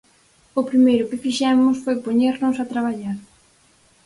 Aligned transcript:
O 0.59 0.61
primeiro 0.69 1.07
que 1.09 1.21
fixemos 1.25 1.75
foi 1.83 1.95
poñernos 2.05 2.55
a 2.59 2.69
traballar. 2.71 3.17